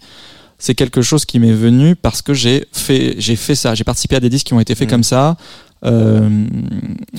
[0.58, 4.16] c'est quelque chose qui m'est venu parce que j'ai fait j'ai fait ça j'ai participé
[4.16, 4.90] à des disques qui ont été faits Mhm.
[4.94, 5.36] comme ça
[5.84, 6.28] euh,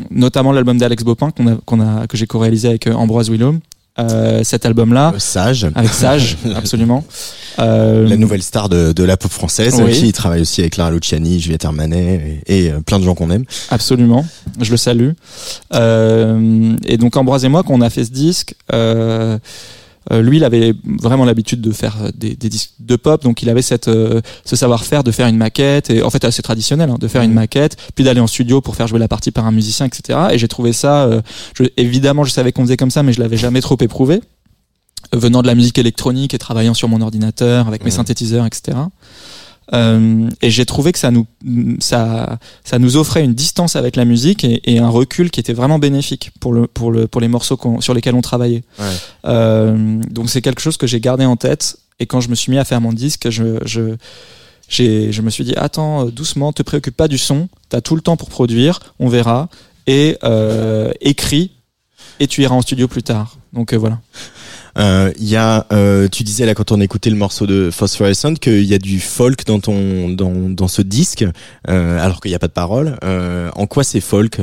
[0.10, 3.60] notamment l'album d'Alex Bopin qu'on a, qu'on a que j'ai co-réalisé avec euh, Ambroise Willaume
[4.00, 7.04] euh, cet album là euh, sage avec Sage absolument
[7.60, 9.94] Euh, la nouvelle star de, de la pop française Oui.
[9.94, 13.30] qui travaille aussi avec Clara Luciani, Juliette Armanet et, et, euh, plein de gens qu'on
[13.32, 13.46] aime.
[13.70, 14.26] Absolument,
[14.60, 15.12] je le salue.
[15.74, 19.38] Euh, et donc Ambroise et moi, quand on a fait ce disque, euh,
[20.12, 23.50] euh, lui, il avait vraiment l'habitude de faire des, des disques de pop, donc il
[23.50, 26.98] avait cette, euh, ce savoir-faire de faire une maquette, et en fait assez traditionnel, hein,
[27.00, 29.52] de faire une maquette, puis d'aller en studio pour faire jouer la partie par un
[29.52, 30.20] musicien, etc.
[30.32, 31.22] Et j'ai trouvé ça, euh,
[31.58, 34.22] je- évidemment, je savais qu'on faisait comme ça, mais je l'avais jamais trop éprouvé,
[35.14, 38.76] Euh, venant de la musique électronique et travaillant sur mon ordinateur avec mes synthétiseurs, etc.
[39.74, 41.26] Euh, et j'ai trouvé que ça nous,
[41.80, 45.54] ça, ça nous offrait une distance avec la musique et, et un recul qui était
[45.54, 48.64] vraiment bénéfique pour le pour le pour les morceaux sur lesquels on travaillait.
[48.78, 48.86] Ouais.
[49.26, 52.52] Euh, donc c'est quelque chose que j'ai gardé en tête et quand je me suis
[52.52, 53.96] mis à faire mon disque, je je
[54.68, 57.96] j'ai je me suis dit attends euh, doucement, te préoccupe pas du son, t'as tout
[57.96, 59.50] le temps pour produire, on verra
[59.88, 61.52] et euh, écris
[62.20, 63.38] et tu iras en studio plus tard.
[63.54, 64.00] Donc euh, voilà.
[64.78, 68.36] Euh, Il y a, euh, tu disais là quand on écoutait le morceau de Phosphorescent
[68.36, 71.26] qu'il y a du folk dans ton dans, dans ce disque,
[71.70, 72.98] euh, alors qu'il n'y a pas de parole.
[73.56, 74.40] En quoi c'est folk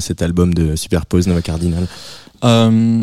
[0.00, 1.86] cet album de Superpose Nova Cardinal?
[2.44, 3.02] Euh,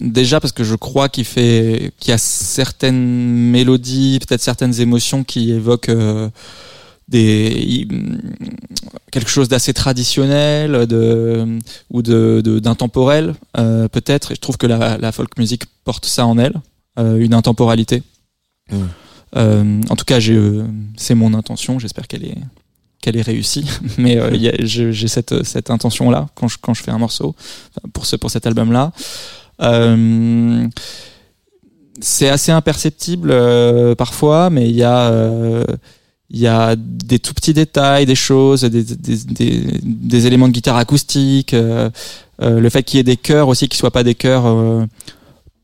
[0.00, 5.24] déjà parce que je crois qu'il fait qu'il y a certaines mélodies, peut-être certaines émotions
[5.24, 6.28] qui évoquent euh,
[7.08, 7.88] des i-
[9.12, 11.58] quelque chose d'assez traditionnel, de
[11.90, 14.32] ou de d'intemporel euh, peut-être.
[14.32, 16.54] Et je trouve que la, la folk music porte ça en elle,
[16.98, 18.02] euh, une intemporalité.
[18.70, 18.76] Mm.
[19.36, 20.18] Euh, en tout cas,
[20.96, 21.78] c'est mon intention.
[21.78, 22.38] J'espère qu'elle est
[23.00, 23.66] qu'elle est réussie.
[23.98, 24.18] Mais
[24.66, 27.34] j'ai cette cette intention là quand je quand je fais un morceau
[27.92, 28.92] pour ce pour cet album là.
[32.00, 33.34] C'est assez imperceptible
[33.96, 35.10] parfois, mais il y a
[36.30, 40.52] il y a des tout petits détails, des choses, des, des, des, des éléments de
[40.52, 41.88] guitare acoustique, euh,
[42.42, 44.84] euh, le fait qu'il y ait des chœurs aussi qui soient pas des chœurs euh,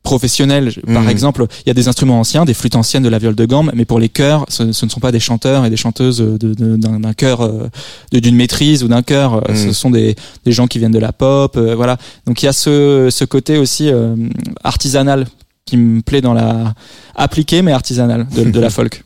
[0.03, 0.73] professionnels.
[0.87, 1.09] Par Mhm.
[1.09, 3.71] exemple, il y a des instruments anciens, des flûtes anciennes, de la viole de gamme,
[3.75, 7.13] mais pour les chœurs, ce, ce ne sont pas des chanteurs et des chanteuses d'un
[7.13, 7.69] chœur, euh,
[8.13, 9.43] d'une maîtrise ou d'un chœur.
[9.49, 9.57] Mhm.
[9.57, 11.99] Ce sont des, des gens qui viennent de la pop, euh, voilà.
[12.27, 14.17] Donc il y a ce, ce côté aussi euh,
[14.65, 15.27] artisanal
[15.67, 16.75] qui me plaît dans la
[17.15, 19.05] appliqué mais artisanal de, de la folk.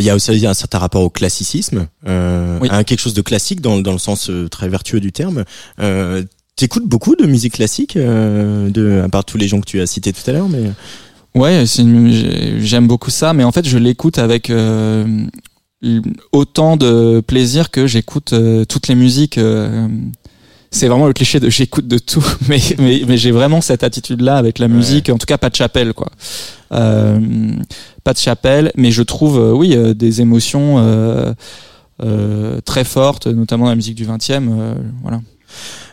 [0.00, 2.68] Il y a aussi un certain rapport au classicisme, euh, Oui.
[2.70, 5.44] à quelque chose de classique dans, dans le sens euh, très vertueux du terme.
[5.80, 6.22] Euh,
[6.56, 9.86] T'écoutes beaucoup de musique classique, euh, de, à part tous les gens que tu as
[9.86, 10.70] cités tout à l'heure, mais
[11.34, 15.06] Ouais, une- j'ai- j'aime beaucoup ça, mais en fait, je l'écoute avec euh,
[16.32, 19.38] autant de plaisir que j'écoute euh, toutes les musiques.
[20.70, 24.36] C'est vraiment le cliché de j'écoute de tout, mais mais, mais j'ai vraiment cette attitude-là
[24.36, 25.08] avec la musique.
[25.10, 26.10] En tout cas, pas de chapelle, quoi.
[26.72, 27.18] Euh,
[28.04, 31.32] pas de chapelle, mais je trouve, euh, oui, euh, des émotions euh,
[32.02, 34.48] euh, très fortes, notamment dans la musique du 20e.
[34.50, 35.20] euh, voilà.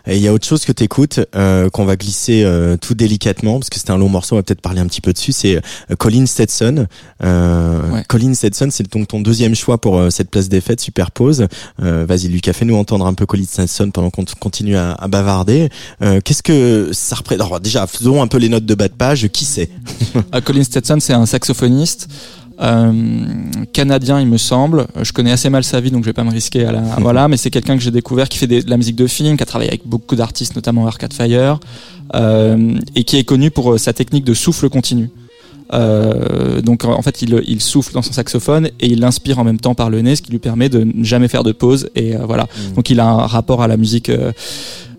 [0.06, 3.58] Et il y a autre chose que t'écoutes euh, qu'on va glisser euh, tout délicatement
[3.60, 5.32] parce que c'est un long morceau, on va peut-être parler un petit peu dessus.
[5.34, 5.60] C'est
[5.98, 6.86] Colin Stetson.
[7.24, 7.97] Euh, Ouais.
[8.08, 11.48] Colin Stetson, c'est donc ton deuxième choix pour euh, cette place des fêtes, superpose.
[11.82, 15.70] Euh, Vas-y Lucas, fais-nous entendre un peu Colin Stetson pendant qu'on continue à, bavarder.
[16.02, 18.94] Euh, Qu'est-ce que ça représente Alors déjà, faisons un peu les notes de bas de
[18.94, 19.28] page.
[19.30, 19.70] Qui c'est?
[20.34, 22.08] Euh, Colin Stetson, c'est un saxophoniste
[22.60, 23.24] euh,
[23.72, 24.88] canadien, il me semble.
[25.02, 26.82] Je connais assez mal sa vie, donc je vais pas me risquer à la.
[27.00, 29.44] Voilà, mais c'est quelqu'un que j'ai découvert qui fait de la musique de film, qui
[29.44, 31.60] a travaillé avec beaucoup d'artistes, notamment Arcade Fire,
[32.16, 35.10] et qui est connu pour sa technique de souffle continu.
[35.74, 39.60] Euh, donc en fait, il, il souffle dans son saxophone et il l'inspire en même
[39.60, 41.90] temps par le nez, ce qui lui permet de ne jamais faire de pause.
[41.96, 42.48] Et euh, voilà.
[42.76, 44.32] Donc il a un rapport à la musique euh,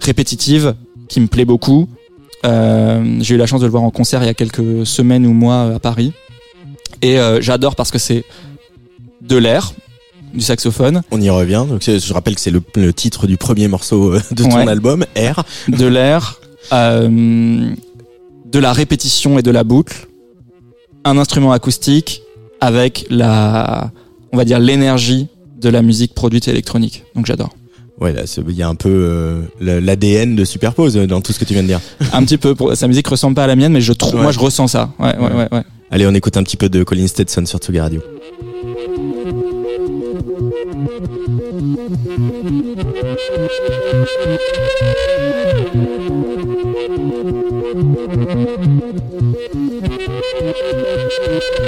[0.01, 0.75] répétitive
[1.09, 1.89] qui me plaît beaucoup.
[2.45, 5.33] J'ai eu la chance de le voir en concert il y a quelques semaines ou
[5.33, 6.13] mois à Paris.
[7.03, 8.25] Et j'adore parce que c'est
[9.23, 9.73] de l'air,
[10.35, 11.65] du saxophone, On y revient.
[11.69, 14.69] Donc je rappelle que c'est le, le titre du premier morceau de ton Ouais.
[14.69, 15.43] album, R.
[15.69, 20.07] de l'air, de la répétition et de la boucle,
[21.05, 22.23] un instrument acoustique
[22.61, 23.91] avec la,
[24.33, 25.29] on va dire l'énergie
[25.61, 27.05] de la musique produite électronique.
[27.15, 27.51] Donc j'adore.
[28.01, 31.41] Ouais, là, il y a un peu euh, l'ADN de Superpose euh, dans tout ce
[31.41, 31.81] que tu viens de dire.
[32.13, 34.23] Un petit peu, pour, sa musique ressemble pas à la mienne, mais je trouve, Ouais.
[34.23, 34.91] moi je ressens ça.
[35.01, 35.63] Ouais, ouais, ouais, ouais.
[35.91, 38.01] Allez, on écoute un petit peu de Colin Stetson sur Tsugi Radio.
[51.29, 51.59] Le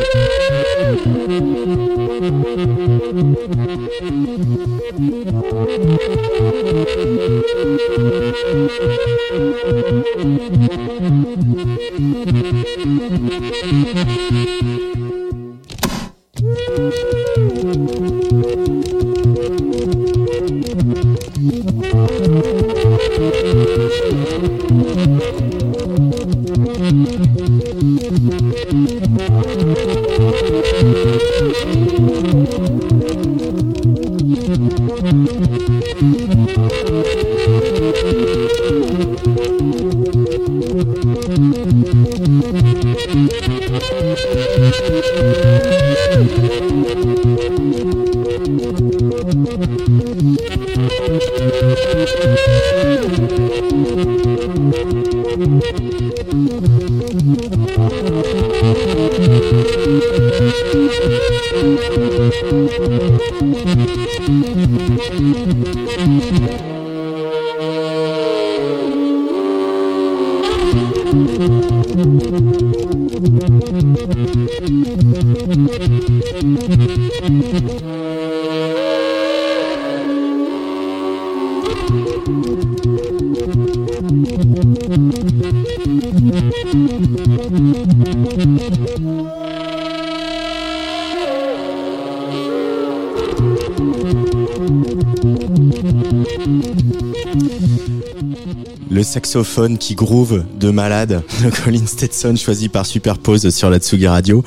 [99.11, 104.45] saxophone qui groove de malade de Colin Stetson choisi par Superpose sur la Tsugi Radio.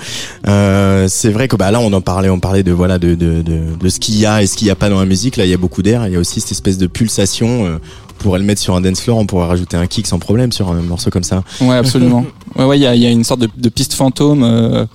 [0.47, 3.41] Euh, c'est vrai que bah là on en parlait, on parlait de voilà de de,
[3.41, 5.35] de, de ce qu'il y a et ce qu'il y a pas dans la musique.
[5.37, 7.65] Là il y a beaucoup d'air, il y a aussi cette espèce de pulsation.
[7.65, 7.77] Euh,
[8.19, 10.53] on pourrait le mettre sur un dance floor, on pourrait rajouter un kick sans problème
[10.53, 11.43] sur un morceau comme ça.
[11.61, 12.25] Ouais, absolument.
[12.55, 14.43] Ouais, ouais, il y a, il y a une sorte de, de piste fantôme.
[14.43, 14.85] euh,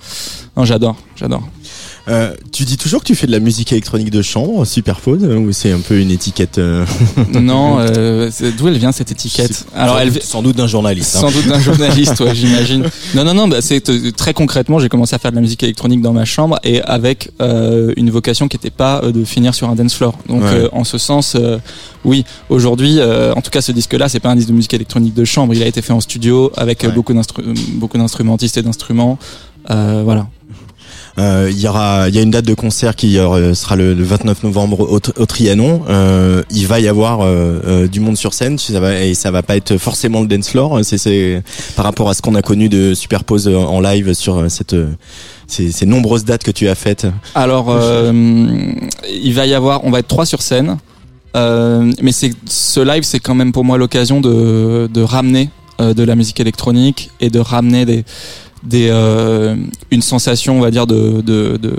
[0.55, 1.43] Non, j'adore, j'adore.
[2.07, 5.37] Euh, tu dis toujours que tu fais de la musique électronique de chambre, Superpose, euh,
[5.37, 6.83] ou c'est un peu une étiquette euh,
[7.33, 11.15] non, euh, d'où elle vient cette étiquette Alors, sans elle doute- sans doute d'un journaliste.
[11.17, 11.19] hein.
[11.21, 12.89] Sans doute d'un journaliste, ouais, j'imagine.
[13.13, 13.83] Non, non, non, bah, c'est
[14.15, 17.29] très concrètement, j'ai commencé à faire de la musique électronique dans ma chambre et avec
[17.41, 20.17] euh, une vocation qui n'était pas euh, de finir sur un dance floor.
[20.27, 20.47] Donc, Ouais.
[20.53, 21.57] euh, en ce sens, euh,
[22.05, 25.13] oui, aujourd'hui, euh, en tout cas, ce disque-là, c'est pas un disque de musique électronique
[25.13, 25.53] de chambre.
[25.53, 26.91] Il a été fait en studio avec Ouais.
[26.91, 27.13] beaucoup
[27.97, 29.19] d'instrumentistes et d'instruments.
[29.69, 30.27] Euh, voilà.
[31.19, 33.93] Euh, Il y aura, il y a une date de concert qui euh, sera le,
[33.93, 35.81] le 29 novembre au, Trianon.
[35.89, 39.31] Euh, il va y avoir euh, euh, du monde sur scène, ça va, et ça
[39.31, 40.79] va pas être forcément le dance floor.
[40.83, 41.43] C'est,
[41.75, 44.75] par rapport à ce qu'on a connu de Superpose en live sur cette,
[45.47, 47.07] ces, nombreuses dates que tu as faites.
[47.35, 47.75] Alors,
[48.13, 50.77] il va y avoir, on va être trois sur scène.
[51.35, 55.49] Mais c'est ce live, c'est quand même pour moi l'occasion de, de ramener
[55.79, 58.03] de la musique électronique et de ramener des,
[58.63, 59.55] des euh,
[59.91, 61.73] une sensation, on va dire, de de de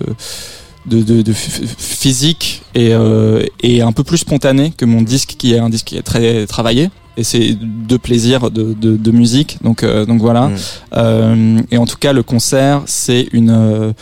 [0.87, 5.59] de, de- physique et euh, et un peu plus spontané que mon disque qui est
[5.59, 6.91] un disque qui est très travaillé.
[7.17, 10.47] Et c'est de plaisir de, de, de musique, donc euh, donc voilà.
[10.47, 10.57] Mm.
[10.97, 13.93] Euh, et en tout cas, le concert, c'est une euh,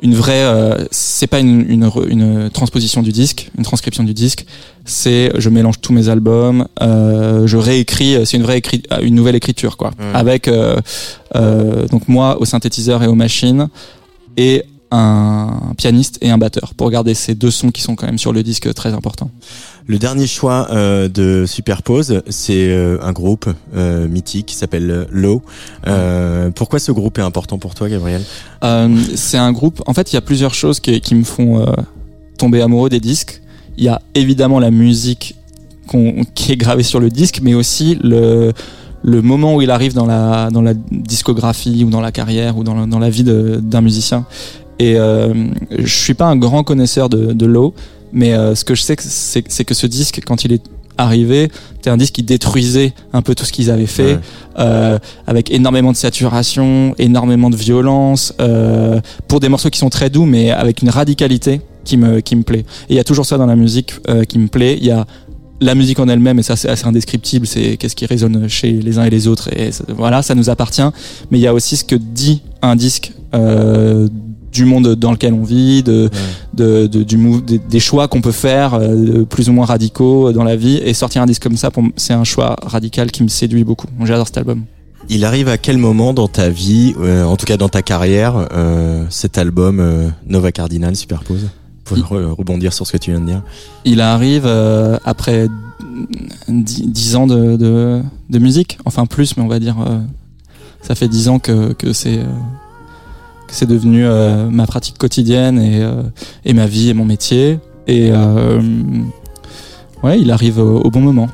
[0.00, 4.44] une vraie, euh, c'est pas une, une, transposition du disque, une transcription du disque.
[4.84, 8.24] C'est, je mélange tous mes albums, euh, je réécris.
[8.26, 10.76] C'est une vraie écrit, une nouvelle écriture quoi, avec euh,
[11.34, 13.68] euh, donc moi au synthétiseur et aux machines
[14.36, 18.18] et un pianiste et un batteur pour garder ces deux sons qui sont quand même
[18.18, 19.30] sur le disque très importants.
[19.88, 25.42] Le dernier choix euh, de Superpose, c'est euh, un groupe euh, mythique qui s'appelle Low.
[26.56, 28.22] Pourquoi ce groupe est important pour toi, Gabriel?
[29.14, 29.82] C'est un groupe.
[29.86, 31.64] En fait, il y a plusieurs choses qui, me font
[32.36, 33.42] tomber amoureux des disques.
[33.78, 35.36] Il y a évidemment la musique
[36.34, 38.52] qui est gravée sur le disque, mais aussi le
[39.04, 43.22] moment où il arrive dans la discographie ou dans la carrière ou dans la, vie
[43.22, 44.26] d'un musicien.
[44.80, 47.72] Et je suis pas un grand connaisseur de, de Low,
[48.12, 50.62] mais euh, ce que je sais, c'est que ce disque, quand il est
[50.98, 54.20] arrivé, c'était un disque qui détruisait un peu tout ce qu'ils avaient fait Ouais.
[54.58, 60.08] euh, avec énormément de saturation, énormément de violence, euh, pour des morceaux qui sont très
[60.08, 62.64] doux, mais avec une radicalité qui me qui me plaît.
[62.88, 63.94] Et il y a toujours ça dans la musique
[64.28, 64.76] qui me plaît.
[64.80, 65.06] Il y a
[65.60, 68.98] la musique en elle-même, et ça c'est assez indescriptible, c'est qu'est-ce qui résonne chez les
[68.98, 70.82] uns et les autres, et ça- voilà, ça nous appartient.
[71.30, 74.08] Mais il y a aussi ce que dit un disque euh,
[74.56, 76.10] du monde dans lequel on vit, de,
[76.54, 80.32] de, de- du mou- des, des choix qu'on peut faire, euh, plus ou moins radicaux
[80.32, 83.28] dans la vie, et sortir un disque comme ça, c'est un choix radical qui me
[83.28, 83.86] séduit beaucoup.
[84.04, 84.62] J'adore cet album.
[85.08, 88.48] Il arrive à quel moment dans ta vie, euh, en tout cas dans ta carrière,
[88.52, 91.48] euh, cet album euh, Nova Cardinal Superpose?
[91.84, 93.42] Pour Il- re- rebondir sur ce que tu viens de dire.
[93.84, 95.46] Il arrive euh, après
[96.48, 99.98] dix dix ans de, de, de musique, enfin plus, mais on va dire, euh,
[100.82, 102.24] ça fait dix ans que, que c'est euh,
[103.48, 106.02] c'est devenu euh, ma pratique quotidienne et, euh,
[106.44, 107.58] et ma vie et mon métier.
[107.86, 108.60] Et euh,
[110.02, 111.28] ouais, il arrive au, au bon moment.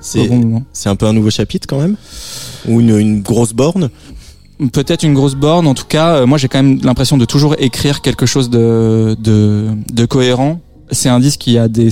[0.00, 1.96] C'est bon un peu un nouveau chapitre quand même?
[2.68, 3.90] Ou une, une grosse borne?
[4.72, 5.66] Peut-être une grosse borne.
[5.66, 9.68] En tout cas, moi j'ai quand même l'impression de toujours écrire quelque chose de de,
[9.92, 10.60] de cohérent.
[10.92, 11.90] C'est un disque qui a des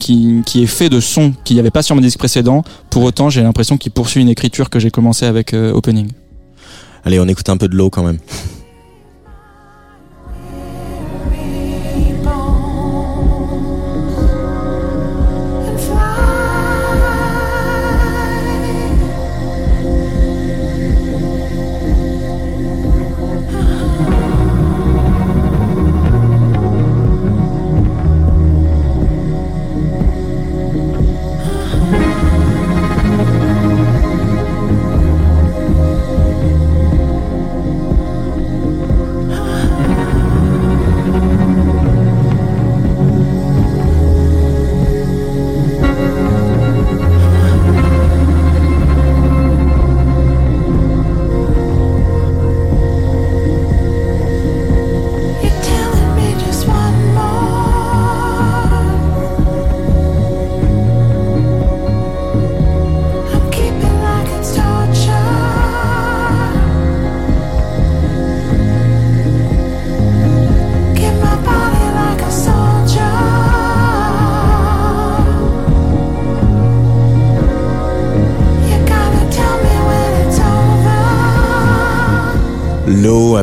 [0.00, 2.64] qui qui est fait de sons qu'il n'y avait pas sur mon disque précédent.
[2.90, 6.08] Pour autant, j'ai l'impression qu'il poursuit une écriture que j'ai commencé avec euh, Opening.
[7.04, 8.18] Allez, on écoute un peu de l'eau quand même.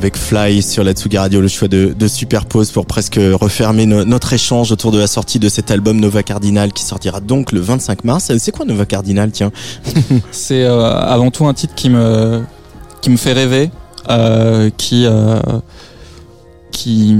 [0.03, 4.03] Avec Fly sur la Tsugi Radio, le choix de, de Superpose pour presque refermer no-
[4.03, 7.61] notre échange autour de la sortie de cet album Nova Cardinal qui sortira donc le
[7.61, 8.29] 25 mars.
[8.37, 9.53] C'est quoi Nova Cardinal, tiens
[10.31, 12.41] C'est euh, avant tout un titre qui me
[12.99, 13.71] qui me fait rêver,
[14.09, 15.39] euh, qui euh,
[16.73, 17.15] qui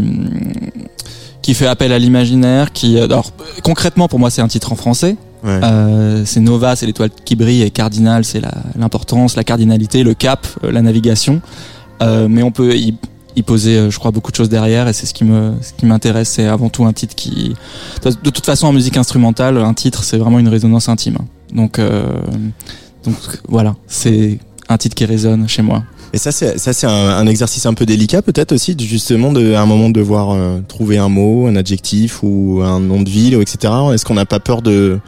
[1.42, 2.74] qui fait appel à l'imaginaire.
[2.74, 3.32] Qui alors
[3.64, 5.16] concrètement pour moi c'est un titre en français.
[5.46, 5.60] Ouais.
[5.64, 10.14] Euh, c'est Nova, c'est l'étoile qui brille, et Cardinal, c'est la- l'importance, la, cardinalité, le
[10.14, 11.42] cap, euh, la navigation.
[12.02, 12.96] Euh, mais on peut y,
[13.36, 15.74] y poser, euh, je crois, beaucoup de choses derrière, et c'est ce qui me, ce
[15.74, 16.30] qui m'intéresse.
[16.30, 17.54] C'est avant tout un titre qui,
[18.04, 21.18] de toute façon, en musique instrumentale, un titre, c'est vraiment une résonance intime.
[21.54, 22.04] Donc, euh,
[23.04, 23.16] donc
[23.48, 24.40] voilà, c'est
[24.70, 25.84] un titre qui résonne chez moi.
[26.14, 29.62] Et ça, c'est ça, c'est un, exercice un peu délicat, peut-être aussi, justement, de, à
[29.62, 33.34] un moment de devoir euh, trouver un mot, un adjectif ou un nom de ville,
[33.36, 33.74] etc.
[33.94, 35.00] Est-ce qu'on n'a pas peur de,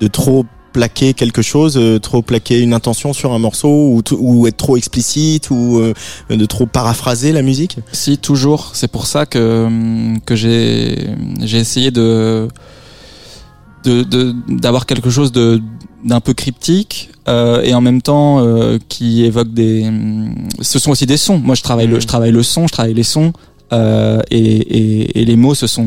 [0.00, 4.46] de trop plaquer quelque chose, euh, trop plaquer une intention sur un morceau, ou, ou
[4.46, 5.92] être trop explicite, ou euh,
[6.30, 7.76] de trop paraphraser la musique?
[7.92, 8.70] Si, toujours.
[8.74, 10.96] C'est pour ça que, hum, que j'ai,
[11.40, 12.48] j'ai essayé de,
[13.84, 15.60] de de- d'avoir quelque chose de
[16.04, 20.90] d'un peu cryptique euh, et en même temps euh, qui évoque des hum, ce sont
[20.90, 21.38] aussi des sons.
[21.38, 23.32] Moi je travaille le je travaille le son je travaille les sons
[23.72, 25.86] euh, et, et et les mots ce sont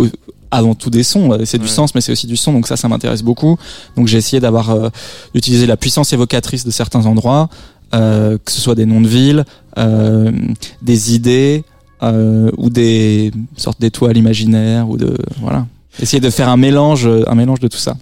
[0.00, 0.10] euh,
[0.56, 1.70] avant tout des sons euh, c'est du Ouais.
[1.70, 3.56] sens mais c'est aussi du son donc ça ça m'intéresse beaucoup
[3.96, 4.88] donc j'ai essayé d'avoir euh,
[5.34, 7.48] d'utiliser la puissance évocatrice de certains endroits
[7.94, 9.44] euh, que ce soit des noms de villes
[9.78, 10.32] euh,
[10.82, 11.64] des idées
[12.02, 15.66] euh, ou des sortes d'étoiles imaginaires ou de voilà
[16.00, 17.96] essayer de faire un mélange un mélange de tout ça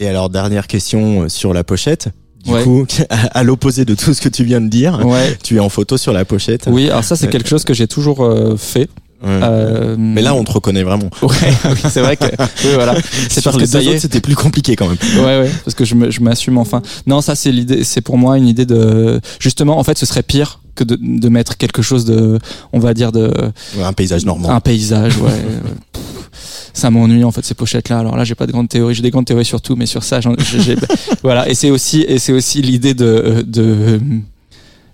[0.00, 2.08] Et alors, dernière question euh, sur la pochette.
[2.44, 2.62] Du Ouais.
[2.64, 5.60] coup, à, à l'opposé de tout ce que tu viens de dire, ouais tu es
[5.60, 6.64] en photo sur la pochette.
[6.66, 8.88] oui alors ça c'est quelque chose que j'ai toujours euh, fait
[9.22, 9.28] Ouais.
[9.42, 11.08] Euh, Mais là, on te reconnaît vraiment.
[11.22, 11.28] ouais
[11.64, 12.94] oui, c'est vrai que oui voilà
[13.30, 14.98] c'est parce que ça y c'était plus compliqué quand même.
[15.18, 18.18] ouais ouais parce que je me- je m'assume enfin non ça c'est l'idée c'est pour
[18.18, 21.82] moi une idée de justement en fait ce serait pire que de, de mettre quelque
[21.82, 22.38] chose de
[22.72, 23.32] on va dire de
[23.76, 24.50] Ouais, Un paysage normand.
[24.50, 25.30] un paysage ouais
[26.74, 29.02] ça m'ennuie en fait ces pochettes là alors là j'ai pas de grandes théories j'ai
[29.02, 30.76] des grandes théories sur tout mais sur ça j'ai j'ai-
[31.22, 34.00] voilà et c'est aussi et c'est aussi l'idée de de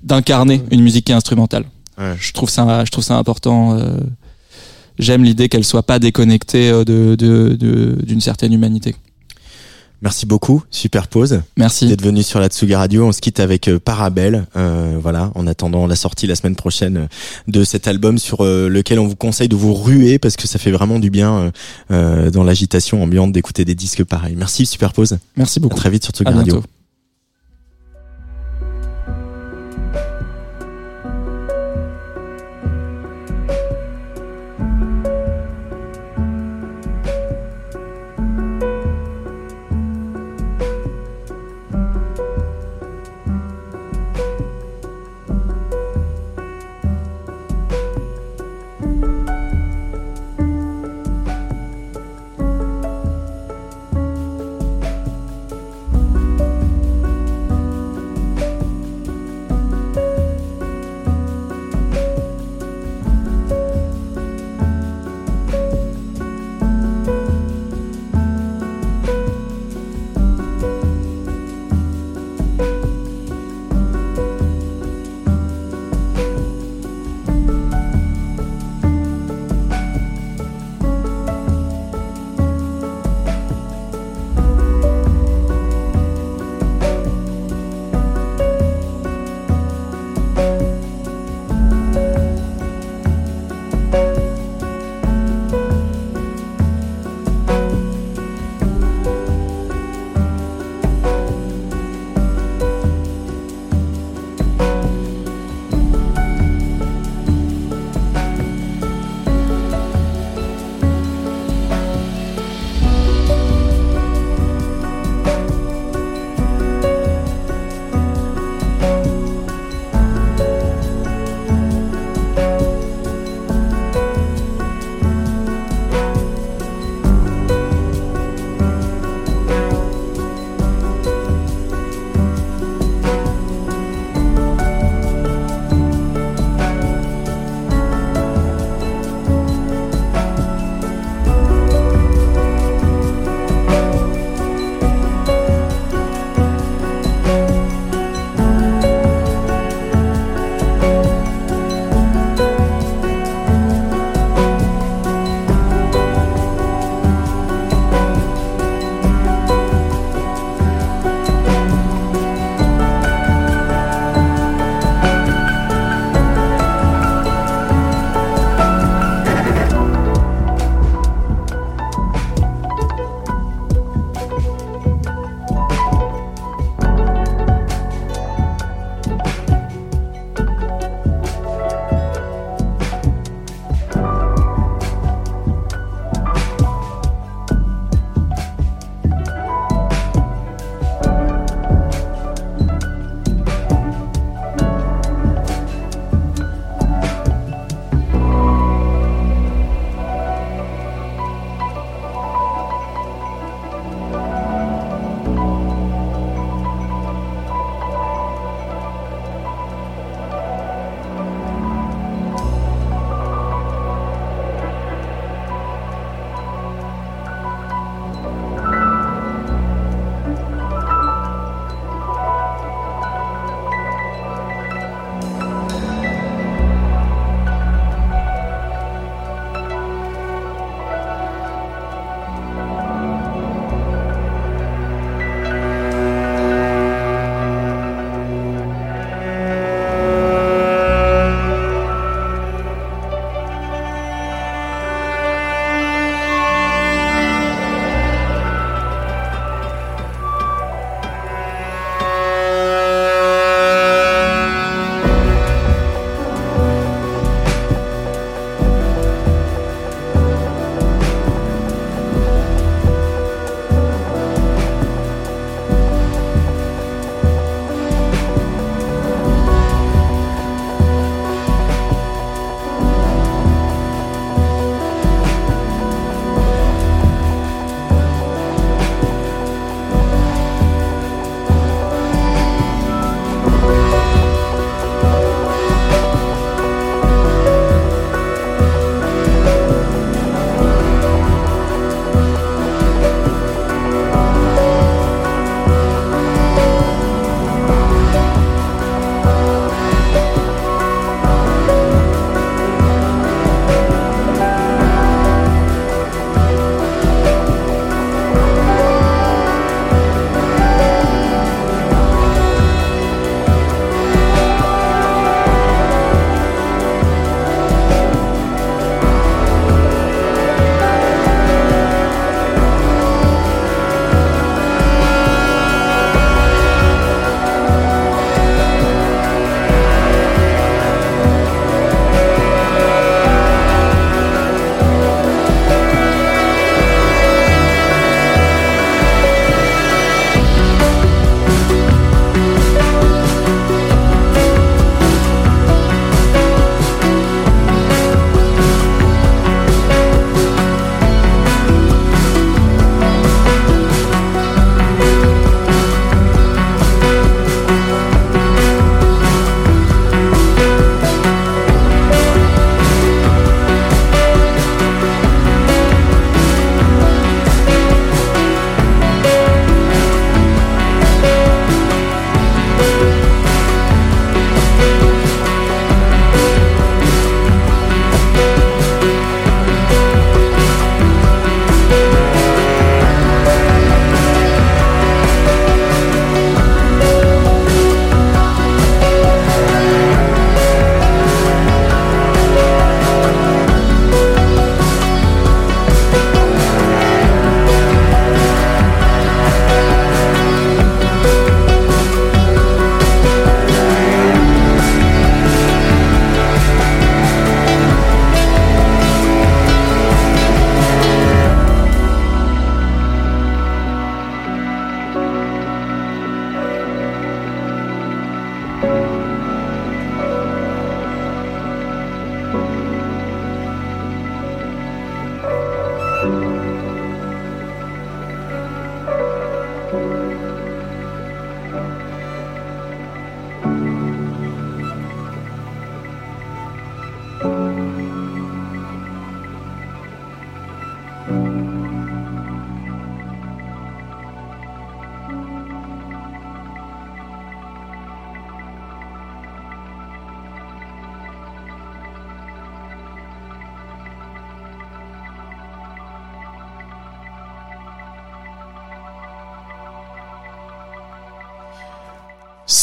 [0.03, 1.65] d'incarner une musique qui est instrumentale
[1.99, 2.15] Ouais.
[2.21, 3.99] je trouve ça je trouve ça important euh,
[4.99, 8.95] j'aime l'idée qu'elle soit pas déconnectée euh, de de- de- d'une certaine humanité
[10.01, 13.05] Merci beaucoup, Superpose, merci d'être venu sur la Tsuga Radio.
[13.05, 16.97] On se quitte avec euh, Parabelle, euh, voilà, en attendant la sortie la semaine prochaine
[16.99, 17.07] euh,
[17.49, 20.61] de cet album sur euh, lequel on vous conseille de vous ruer parce que ça
[20.61, 21.51] fait vraiment du bien
[21.91, 24.37] dans l'agitation ambiante d'écouter des disques pareils.
[24.37, 25.19] Merci, Superpose.
[25.37, 26.53] merci À beaucoup très vite sur à Tsuga Radio.
[26.55, 26.69] bientôt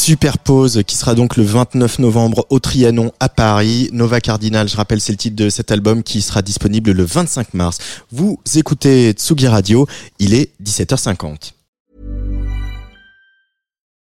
[0.06, 3.90] Superpose qui sera donc le 29 novembre au Trianon à Paris.
[3.92, 7.54] Nova Cardinal, je rappelle, c'est le titre de cet album qui sera disponible le 25
[7.54, 7.78] mars.
[8.12, 9.88] Vous écoutez Tsugi Radio,
[10.20, 11.55] il est 17h50.